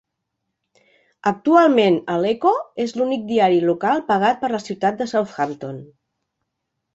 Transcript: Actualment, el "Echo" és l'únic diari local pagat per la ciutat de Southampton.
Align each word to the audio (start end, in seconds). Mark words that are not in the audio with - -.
Actualment, 1.31 1.97
el 2.13 2.25
"Echo" 2.29 2.53
és 2.85 2.95
l'únic 3.01 3.27
diari 3.33 3.61
local 3.67 4.03
pagat 4.09 4.41
per 4.47 4.51
la 4.55 4.63
ciutat 4.71 4.99
de 5.03 5.09
Southampton. 5.13 5.79